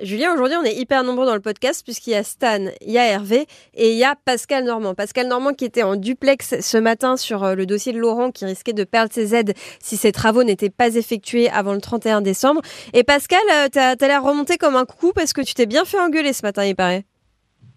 [0.00, 2.98] Julien, aujourd'hui, on est hyper nombreux dans le podcast puisqu'il y a Stan, il y
[2.98, 4.92] a Hervé et il y a Pascal Normand.
[4.94, 8.44] Pascal Normand qui était en duplex ce matin sur euh, le dossier de Laurent qui
[8.44, 12.60] risquait de perdre ses aides si ses travaux n'étaient pas effectués avant le 31 décembre.
[12.92, 15.84] Et Pascal, euh, t'as as, l'air remonté comme un coucou parce que tu t'es bien
[15.84, 17.04] fait engueuler ce matin, il paraît.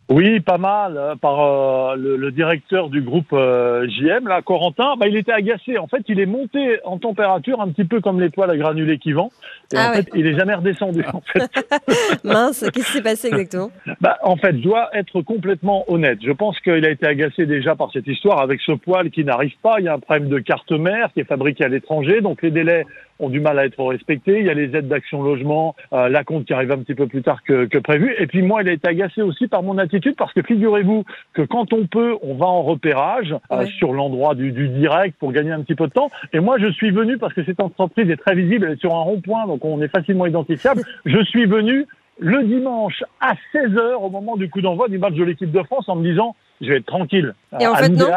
[0.09, 0.95] Oui, pas mal.
[0.97, 5.77] Euh, par euh, le, directeur du groupe euh, JM, là, Corentin, bah, il était agacé.
[5.77, 9.12] En fait, il est monté en température un petit peu comme l'étoile à granulés qui
[9.12, 9.31] vend.
[9.73, 11.03] Et ah en fait, il est jamais redescendu.
[11.13, 11.49] En fait.
[12.23, 13.70] Mince, qu'est-ce qui s'est passé exactement?
[13.99, 16.20] Bah, En fait, je dois être complètement honnête.
[16.23, 19.57] Je pense qu'il a été agacé déjà par cette histoire avec ce poil qui n'arrive
[19.62, 19.76] pas.
[19.79, 22.51] Il y a un problème de carte mère qui est fabriqué à l'étranger, donc les
[22.51, 22.85] délais
[23.20, 24.39] ont du mal à être respectés.
[24.39, 27.07] Il y a les aides d'action logement, euh, la compte qui arrive un petit peu
[27.07, 28.16] plus tard que, que, prévu.
[28.20, 31.41] Et puis moi, il a été agacé aussi par mon attitude parce que figurez-vous que
[31.41, 35.51] quand on peut, on va en repérage euh, sur l'endroit du, du, direct pour gagner
[35.51, 36.12] un petit peu de temps.
[36.34, 38.93] Et moi, je suis venu parce que cette entreprise est très visible, elle est sur
[38.93, 40.82] un rond-point, donc on est facilement identifiable.
[41.05, 41.85] Je suis venu
[42.20, 45.88] le dimanche à 16h au moment du coup d'envoi du match de l'équipe de France
[45.88, 47.34] en me disant je vais être tranquille.
[47.60, 48.08] Et en fait, non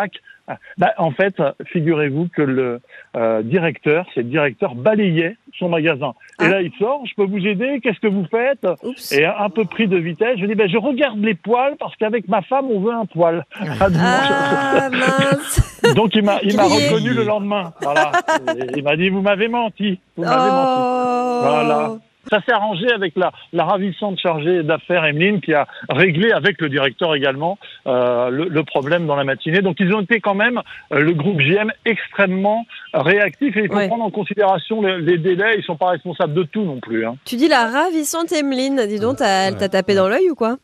[0.78, 1.34] bah, en fait,
[1.66, 2.80] figurez-vous que le
[3.16, 6.14] euh, directeur, c'est le directeur, balayait son magasin.
[6.40, 6.48] Et ah.
[6.48, 8.66] là, il sort, je peux vous aider, qu'est-ce que vous faites?
[9.12, 12.28] Et un peu pris de vitesse, je dis, ben, je regarde les poils parce qu'avec
[12.28, 13.44] ma femme, on veut un poil.
[13.60, 17.72] Ah, ah mince Donc il m'a il m'a reconnu le lendemain.
[17.82, 18.12] Voilà.
[18.76, 19.98] il m'a dit, vous m'avez menti.
[20.16, 20.80] Vous m'avez menti.
[20.80, 21.40] Oh.
[21.42, 21.92] Voilà.
[22.28, 26.68] Ça s'est arrangé avec la, la ravissante chargée d'affaires Emeline qui a réglé avec le
[26.68, 29.62] directeur également euh, le, le, problème dans la matinée.
[29.62, 30.60] Donc ils ont été quand même,
[30.92, 35.56] euh, le groupe JM, extrêmement réactif et il faut prendre en considération les, les, délais.
[35.58, 37.06] Ils sont pas responsables de tout non plus.
[37.06, 37.16] Hein.
[37.24, 40.56] Tu dis la ravissante Emeline, dis donc, elle t'a tapé dans l'œil ou quoi?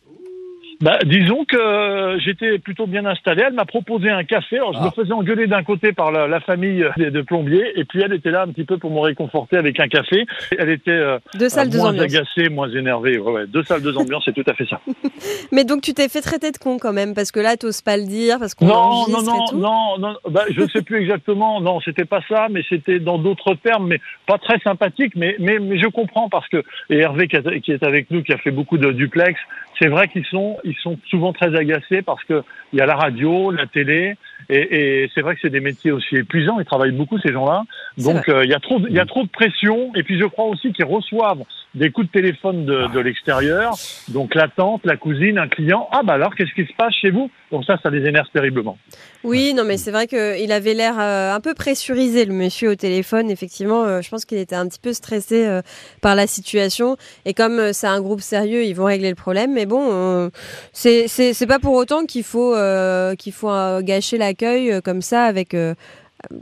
[0.81, 3.45] Bah, disons que j'étais plutôt bien installé.
[3.47, 4.57] Elle m'a proposé un café.
[4.57, 4.93] Alors, je me ah.
[4.95, 8.43] faisais engueuler d'un côté par la, la famille de, plombiers, et puis elle était là
[8.43, 10.27] un petit peu pour me réconforter avec un café.
[10.59, 13.19] Elle était euh, deux salles, moins deux agacée, moins énervée.
[13.19, 14.81] Ouais, ouais, deux salles, deux ambiances, c'est tout à fait ça.
[15.53, 17.97] Mais donc tu t'es fait traiter de con quand même, parce que là, t'oses pas
[17.97, 21.61] le dire, parce qu'on non, non, non, non, non, bah, je ne sais plus exactement.
[21.61, 25.15] Non, c'était pas ça, mais c'était dans d'autres termes, mais pas très sympathique.
[25.17, 27.37] Mais, mais, mais je comprends parce que et Hervé qui
[27.73, 29.39] est avec nous, qui a fait beaucoup de duplex,
[29.79, 32.97] c'est vrai qu'ils sont, ils sont souvent très agacés parce que il y a la
[32.97, 34.17] radio, la télé,
[34.49, 36.59] et, et c'est vrai que c'est des métiers aussi épuisants.
[36.61, 37.65] Ils travaillent beaucoup ces gens-là,
[37.99, 39.93] donc euh, il y a trop, il y a trop de pression.
[39.95, 41.43] Et puis je crois aussi qu'ils reçoivent
[41.75, 43.75] des coups de téléphone de, de l'extérieur,
[44.09, 45.89] donc la tante, la cousine, un client.
[45.93, 47.31] Ah bah alors qu'est-ce qui se passe chez vous?
[47.53, 48.79] Donc ça, ça les énerve terriblement.
[49.25, 52.75] Oui, non mais c'est vrai qu'il avait l'air euh, un peu pressurisé le monsieur au
[52.77, 53.31] téléphone.
[53.31, 55.61] Effectivement, euh, je pense qu'il était un petit peu stressé
[56.01, 56.97] par la situation.
[57.25, 59.53] Et comme c'est un groupe sérieux, ils vont régler le problème.
[59.53, 60.31] Mais bon,
[60.73, 62.55] c'est pas pour autant qu'il faut
[63.19, 65.55] qu'il faut gâcher l'accueil comme ça avec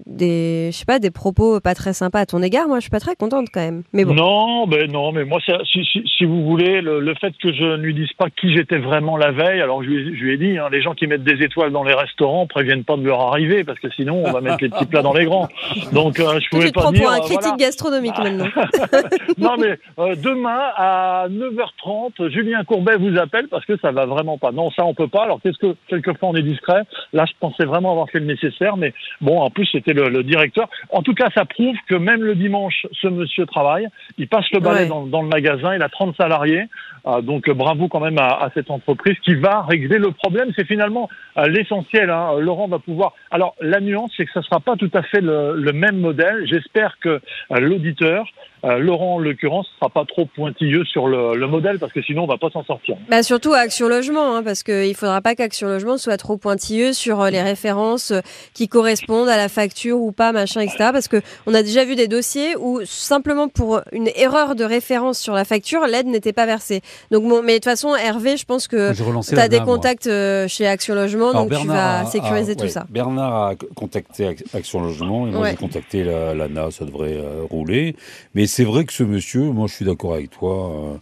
[0.06, 2.68] des, je sais pas, des propos pas très sympas à ton égard.
[2.68, 3.82] Moi, je suis pas très contente quand même.
[3.92, 4.14] Mais bon.
[4.14, 7.76] Non, ben non, mais moi, si, si, si, vous voulez, le, fait que je ne
[7.76, 10.58] lui dise pas qui j'étais vraiment la veille, alors je lui, je lui ai dit,
[10.58, 13.64] hein, les gens qui mettent des étoiles dans les restaurants préviennent pas de leur arrivée
[13.64, 15.48] parce que sinon, on va mettre les petits plats dans les grands.
[15.92, 17.02] Donc, euh, je pouvais tu te pas dire.
[17.02, 18.46] pour un euh, critique gastronomique maintenant.
[19.38, 24.38] non, mais euh, demain à 9h30, Julien Courbet vous appelle parce que ça va vraiment
[24.38, 24.52] pas.
[24.52, 25.24] Non, ça on peut pas.
[25.24, 26.82] Alors, qu'est-ce que quelquefois on est discret.
[27.12, 30.68] Là, je pensais vraiment avoir fait le nécessaire, mais bon, en plus c'était le, directeur.
[30.90, 33.88] En tout cas, ça prouve que même le dimanche, ce monsieur travaille.
[34.18, 35.74] Il passe le balai dans, le magasin.
[35.74, 36.64] Il a 30 salariés.
[37.06, 40.50] Euh, donc bravo quand même à, cette entreprise qui va régler le problème.
[40.56, 42.10] C'est finalement euh, l'essentiel.
[42.10, 42.38] Hein.
[42.38, 43.12] Laurent va pouvoir.
[43.30, 46.46] Alors la nuance, c'est que ça sera pas tout à fait le, le même modèle.
[46.46, 48.26] J'espère que euh, l'auditeur
[48.64, 52.24] euh, Laurent, en l'occurrence, sera pas trop pointilleux sur le, le, modèle parce que sinon
[52.24, 52.96] on va pas s'en sortir.
[53.10, 56.94] Bah surtout à Action Logement, hein, parce qu'il faudra pas qu'Action Logement soit trop pointilleux
[56.94, 58.20] sur euh, les références euh,
[58.54, 60.90] qui correspondent à la facture ou pas, machin, etc.
[60.92, 65.18] Parce que on a déjà vu des dossiers où simplement pour une erreur de référence
[65.18, 66.80] sur la facture, l'aide n'était pas versée.
[67.10, 70.08] Donc bon, mais de toute façon, Hervé, je pense que tu as des contacts
[70.48, 72.86] chez Action Logement, donc tu vas sécuriser tout ça.
[72.88, 77.18] Bernard a contacté Action Logement et moi j'ai contacté l'ANA, ça devrait
[77.50, 77.94] rouler.
[78.34, 80.96] Mais c'est vrai que ce monsieur, moi je suis d'accord avec toi, euh,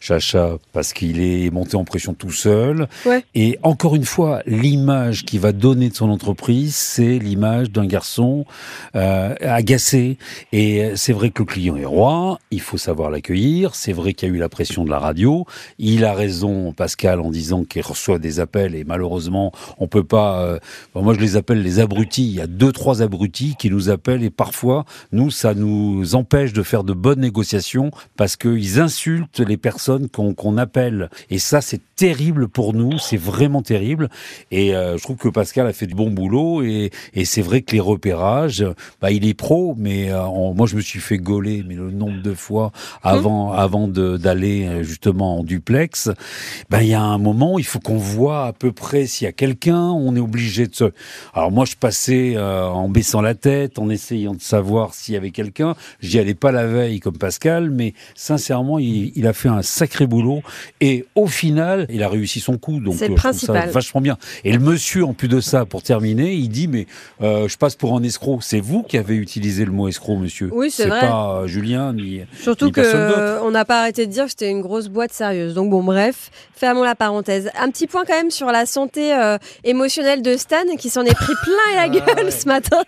[0.00, 2.88] Chacha, parce qu'il est monté en pression tout seul.
[3.04, 3.24] Ouais.
[3.34, 8.44] Et encore une fois, l'image qu'il va donner de son entreprise, c'est l'image d'un garçon
[8.94, 10.18] euh, agacé.
[10.52, 13.74] Et c'est vrai que le client est roi, il faut savoir l'accueillir.
[13.74, 15.46] C'est vrai qu'il y a eu la pression de la radio.
[15.78, 20.40] Il a raison, Pascal, en disant qu'il reçoit des appels et malheureusement, on peut pas.
[20.42, 20.58] euh,
[20.94, 22.26] bon, moi, je les appelle les abrutis.
[22.26, 26.52] Il y a deux, trois abrutis qui nous appellent et parfois, nous, ça nous empêche
[26.52, 31.10] de faire de bonnes négociations parce qu'ils insultent les personnes qu'on appelle.
[31.30, 32.98] Et ça, c'est terrible pour nous.
[32.98, 34.08] C'est vraiment terrible.
[34.50, 36.62] Et euh, je trouve que Pascal a fait du bon boulot.
[36.62, 38.64] Et, et c'est vrai que les repérages,
[39.00, 40.24] bah, il est pro, mais euh,
[40.54, 42.72] moi, je me suis fait gauler, mais le nombre de fois
[43.02, 46.10] avant, avant de- d'aller euh, justement en duplex,
[46.70, 49.28] ben il y a un moment, il faut qu'on voit à peu près s'il y
[49.28, 49.80] a quelqu'un.
[49.90, 50.84] On est obligé de se.
[51.34, 55.16] Alors moi, je passais euh, en baissant la tête, en essayant de savoir s'il y
[55.16, 55.74] avait quelqu'un.
[56.00, 60.06] J'y allais pas la veille comme Pascal, mais sincèrement, il, il a fait un sacré
[60.06, 60.42] boulot.
[60.80, 62.80] Et au final, il a réussi son coup.
[62.80, 64.16] Donc C'est le euh, ça vachement bien.
[64.44, 66.86] Et le monsieur, en plus de ça, pour terminer, il dit mais
[67.22, 68.38] euh, je passe pour un escroc.
[68.42, 70.50] C'est vous qui avez utilisé le mot escroc, monsieur.
[70.52, 71.00] Oui, c'est vrai.
[71.00, 72.20] pas euh, Julien ni.
[72.40, 73.18] Surtout ni que personne d'autre.
[73.20, 75.54] euh, on n'a pas arrêté de dire que c'était une grosse boîte sérieuse.
[75.54, 77.50] Donc bon, bref, fermons la parenthèse.
[77.60, 81.14] Un petit point quand même sur la santé euh, émotionnelle de Stan qui s'en est
[81.14, 82.82] pris plein la gueule ce matin.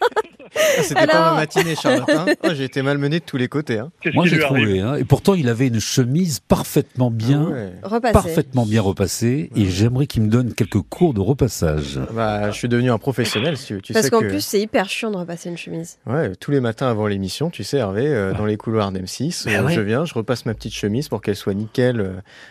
[0.57, 2.09] Ah, C'était Alors- pas ma matinée, Charlotte.
[2.09, 2.27] hein.
[2.45, 3.79] Oh, J'ai été malmené de tous les côtés.
[3.79, 3.91] hein.
[4.15, 4.81] Moi, j'ai trouvé.
[4.81, 6.41] Hein, et pourtant, il avait une chemise
[6.83, 7.47] parfaitement bien.
[7.49, 7.73] Ah ouais.
[7.83, 8.13] Repassé.
[8.13, 11.99] Parfaitement bien repassée et j'aimerais qu'il me donne quelques cours de repassage.
[12.15, 13.83] Bah, je suis devenu un professionnel, si tu.
[13.83, 15.99] Tu Parce sais qu'en que- plus, c'est hyper chiant de repasser une chemise.
[16.07, 19.51] Ouais, tous les matins avant l'émission, tu sais, Hervé, euh, dans les couloirs d'M6, Bah
[19.53, 19.73] euh, ouais.
[19.75, 22.11] je viens, je repasse ma petite chemise pour qu'elle soit nickel euh,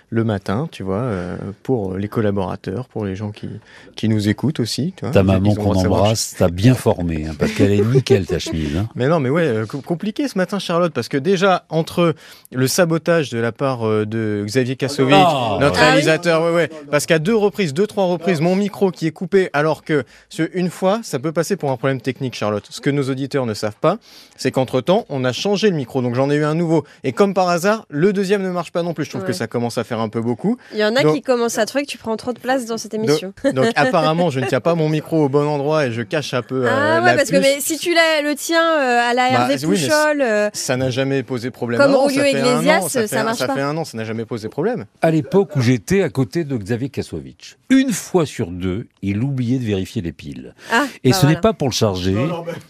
[0.09, 3.49] le matin, tu vois, euh, pour les collaborateurs, pour les gens qui,
[3.95, 4.93] qui nous écoutent aussi.
[4.95, 5.11] Tu vois.
[5.13, 8.75] Ta maman qu'on de embrasse, t'as bien formé, hein, parce qu'elle est nickel ta chemise.
[8.77, 8.87] hein.
[8.95, 12.15] Mais non, mais ouais, euh, co- compliqué ce matin, Charlotte, parce que déjà, entre
[12.51, 15.79] le sabotage de la part euh, de Xavier Kassovic, Ah, notre ouais.
[15.79, 19.07] Ah oui réalisateur, ouais, ouais, parce qu'à deux reprises, deux, trois reprises, mon micro qui
[19.07, 22.65] est coupé, alors que sur une fois, ça peut passer pour un problème technique, Charlotte.
[22.69, 23.97] Ce que nos auditeurs ne savent pas,
[24.35, 26.83] c'est qu'entre-temps, on a changé le micro, donc j'en ai eu un nouveau.
[27.03, 29.05] Et comme par hasard, le deuxième ne marche pas non plus.
[29.05, 29.27] Je trouve Ouais.
[29.27, 30.57] que ça commence à faire un peu beaucoup.
[30.73, 32.65] Il y en a Donc- qui commencent à trouver que tu prends trop de place
[32.65, 33.33] dans cette émission.
[33.53, 36.41] Donc apparemment, je ne tiens pas mon micro au bon endroit et je cache un
[36.41, 39.13] peu euh, ah ouais, la parce que mais si tu l'as le tien euh, à
[39.13, 41.79] la Bah, Hervé oui, mais Pouchol, euh, Ça n'a jamais posé problème.
[41.81, 43.55] Comme ça fait un Iglesias, ça, ça marche ça pas.
[43.55, 44.85] fait un an, ça n'a jamais posé problème.
[45.01, 49.59] À l'époque où j'étais à côté de Xavier Kassovic, une fois sur deux, il oubliait
[49.59, 50.53] de vérifier les piles.
[50.71, 51.35] ah, Et bah ce voilà.
[51.35, 52.15] n'est pas pour le charger,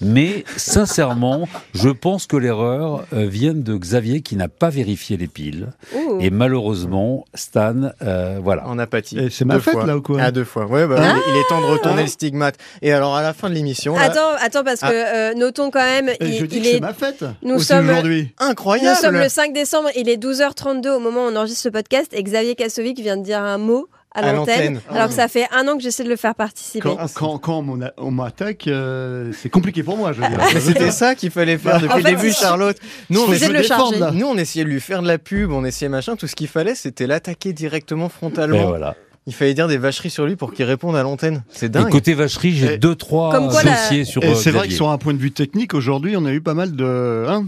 [0.02, 5.28] mais sincèrement, je pense que l'erreur euh, vient de Xavier qui n'a pas vérifié les
[5.28, 5.68] piles.
[5.96, 6.20] Ouh.
[6.20, 8.68] Et malheureusement, Stan, euh, voilà.
[8.68, 9.18] En apathie.
[9.32, 9.86] C'est ma Deux fête, fois.
[9.86, 10.66] là, ou quoi Ah, deux fois.
[10.66, 11.16] Ouais, bah, Ah.
[11.30, 12.56] il, est temps de retourner le stigmate.
[12.82, 14.90] Et alors, à la fin de l'émission, là, Attends, attends, parce Ah.
[14.90, 17.24] que euh, notons quand même, il, je dis il que c'est est ma fête.
[17.44, 18.32] Nous sommes- aujourd'hui.
[18.42, 18.98] Nous incroyable.
[19.00, 22.24] sommes le 5 décembre, il est 12h32 au moment où on enregistre ce podcast et
[22.24, 25.68] Xavier Kassovic vient de dire un mot à À l'antenne, alors que ça fait un
[25.68, 26.80] an que j'essaie de le faire participer.
[26.80, 27.64] Quand, quand, quand
[27.98, 30.12] on m'attaque, euh, c'est compliqué pour moi,
[30.60, 32.78] c'était ça qu'il fallait faire depuis En le fait, début, Charlotte.
[33.12, 33.54] Nous, on, je de me
[33.94, 34.12] le là.
[34.14, 36.16] nous, on essayait de lui faire de la pub, on essayait machin.
[36.16, 38.68] Tout ce qu'il fallait, c'était l'attaquer directement Et frontalement.
[38.68, 38.96] voilà.
[39.28, 41.44] Il fallait dire des vacheries sur lui pour qu'il réponde à l'antenne.
[41.50, 41.90] C'est Et dingue.
[41.90, 44.68] côté vacherie, j'ai Et- deux, trois Comme quoi, la- dossiers sur Et euh, c'est vrai
[44.70, 47.46] que sur un point de vue technique, aujourd'hui, on a eu pas mal de, hein,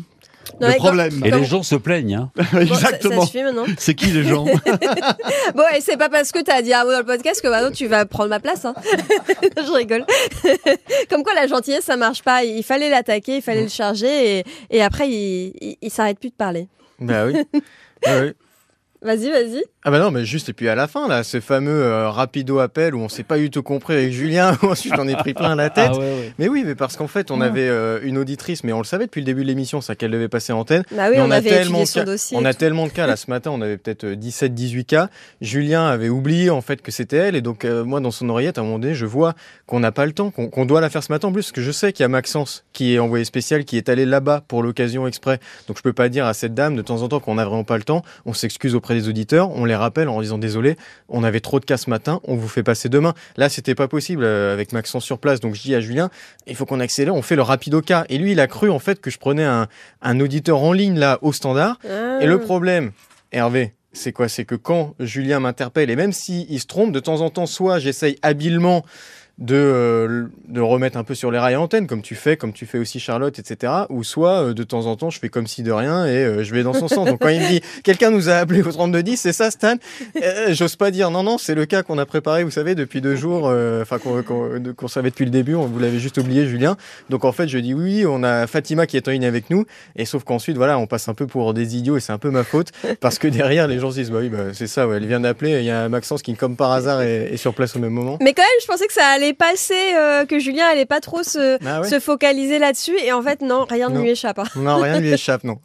[0.59, 1.21] Quand- problèmes.
[1.25, 2.15] Et les gens se plaignent.
[2.15, 2.31] Hein.
[2.35, 3.25] Bon, ça- ça, Exactement.
[3.25, 3.65] suffit maintenant.
[3.77, 4.45] C'est qui les gens
[5.55, 7.71] Bon, et c'est pas parce que t'as dit un mot dans le podcast que maintenant
[7.71, 8.65] tu vas prendre ma place.
[8.65, 8.73] Hein.
[9.57, 10.05] Je rigole.
[11.09, 12.43] Comme quoi la gentillesse ça marche pas.
[12.43, 16.29] Il fallait l'attaquer, il fallait le charger et, et après il, il, il s'arrête plus
[16.29, 16.67] de parler.
[16.99, 17.35] Bah oui.
[18.05, 18.31] Ah oui.
[19.01, 19.63] Vas-y, vas-y.
[19.85, 22.59] Ah bah non, mais juste, et puis à la fin, là, ce fameux euh, rapido
[22.59, 25.33] appel où on s'est pas du tout compris avec Julien, où ensuite on est pris
[25.33, 25.91] plein la tête.
[25.93, 26.33] Ah ouais, ouais.
[26.37, 29.05] Mais oui, mais parce qu'en fait, on avait euh, une auditrice, mais on le savait
[29.05, 30.83] depuis le début de l'émission, ça qu'elle devait passer en antenne.
[30.91, 32.35] Bah oui, Mais on, a avait tellement cas- dossier.
[32.37, 35.09] On a tellement de cas là ce matin, on avait peut-être 17-18 cas.
[35.39, 38.57] Julien avait oublié en fait que c'était elle et donc euh, moi dans son oreillette
[38.57, 39.33] à un moment donné je vois
[39.65, 41.51] qu'on n'a pas le temps, qu'on qu'on doit la faire ce matin en plus parce
[41.53, 44.43] que je sais qu'il y a Maxence qui est envoyé spécial, qui est allé là-bas
[44.47, 45.39] pour l'occasion exprès.
[45.69, 47.63] Donc je peux pas dire à cette dame de temps en temps qu'on n'a vraiment
[47.63, 48.03] pas le temps.
[48.25, 50.75] On s'excuse auprès des auditeurs, on les rappelle en disant désolé,
[51.07, 53.13] on avait trop de cas ce matin, on vous fait passer demain.
[53.37, 56.09] Là c'était pas possible euh, avec Maxence sur place, donc je dis à Julien
[56.47, 58.05] il faut qu'on accélère, on fait le rapido cas.
[58.09, 59.67] Et lui il a cru en fait que je prenais un,
[60.01, 61.79] un auditeur en ligne là au standard.
[61.89, 62.19] Ah.
[62.21, 62.91] Et le problème,
[63.31, 64.27] Hervé, c'est quoi?
[64.27, 67.79] C'est que quand Julien m'interpelle, et même s'il se trompe, de temps en temps, soit
[67.79, 68.85] j'essaye habilement
[69.39, 72.51] de, euh, de remettre un peu sur les rails à antenne, comme tu fais, comme
[72.51, 73.73] tu fais aussi Charlotte, etc.
[73.89, 76.43] Ou soit, euh, de temps en temps, je fais comme si de rien et euh,
[76.43, 77.07] je vais dans son sens.
[77.07, 79.75] Donc quand il me dit, quelqu'un nous a appelé au 3210, c'est ça Stan?
[80.21, 82.99] Euh, J'ose pas dire, non, non, c'est le cas qu'on a préparé, vous savez, depuis
[82.99, 83.45] deux jours,
[83.81, 86.75] enfin qu'on savait depuis le début, on vous l'avez juste oublié, Julien.
[87.09, 89.65] Donc en fait, je dis oui, on a Fatima qui est en ligne avec nous,
[89.95, 92.29] et sauf qu'ensuite, voilà, on passe un peu pour des idiots et c'est un peu
[92.29, 92.69] ma faute,
[92.99, 95.21] parce que derrière, les gens se disent, bah oui, bah, c'est ça, ouais, elle vient
[95.21, 97.93] d'appeler, il y a Maxence qui, comme par hasard, est, est sur place au même
[97.93, 98.17] moment.
[98.21, 101.23] Mais quand même, je pensais que ça allait passer, euh, que Julien allait pas trop
[101.23, 102.97] se, Ah ouais se focaliser là-dessus.
[103.03, 104.39] Et en fait, non, rien ne lui échappe.
[104.39, 104.45] hein.
[104.55, 105.57] Non, rien ne lui échappe, non.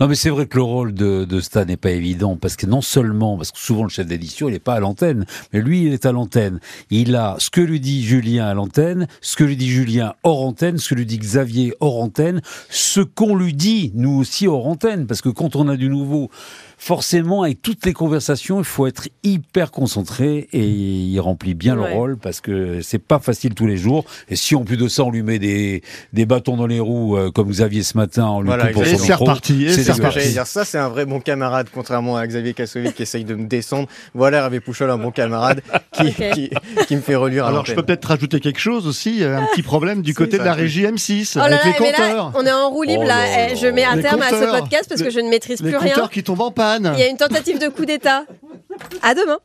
[0.00, 2.66] Non, mais c'est vrai que le rôle de, de Stan n'est pas évident parce que
[2.66, 5.86] non seulement, parce que souvent le chef d'édition, il n'est pas à l'antenne, mais lui,
[5.86, 6.60] il est à l'antenne.
[6.90, 10.44] Il a ce que lui dit Julien à l'antenne, ce que lui dit Julien hors
[10.44, 14.68] antenne, ce que lui dit Xavier hors antenne, ce qu'on lui dit, nous aussi, hors
[14.68, 15.08] antenne.
[15.08, 16.30] Parce que quand on a du nouveau,
[16.78, 21.90] forcément, avec toutes les conversations, il faut être hyper concentré et il remplit bien Ouais.
[21.90, 24.04] le rôle parce que c'est pas facile tous les jours.
[24.28, 25.82] Et si en plus de ça, on lui met des,
[26.12, 28.90] des bâtons dans les roues, euh, comme Xavier ce matin, en lui Voilà, coupant Et
[28.96, 29.92] son c'est micro, reparti, et c'est
[30.32, 30.46] dire.
[30.46, 33.88] Ça, c'est un vrai bon camarade, contrairement à Xavier Kassovic qui essaye de me descendre.
[34.14, 35.60] Voilà Hervé Pouchol, un bon camarade
[35.92, 36.30] qui, Ok.
[36.32, 36.50] qui,
[36.86, 39.62] qui me fait relire à Alors je peux peut-être rajouter quelque chose aussi, un petit
[39.62, 42.32] problème du côté ça de la régie M6 Oh là avec là, les là, compteurs.
[42.36, 43.16] on est en roue libre Oh là.
[43.16, 45.28] là Eh, Je mets un Les terme à ce podcast parce que Les- je ne
[45.28, 45.94] maîtrise Les plus rien.
[45.94, 46.67] compteurs qui tombent en panne.
[46.76, 48.24] Il y a une tentative de coup d'État.
[49.02, 49.38] À demain.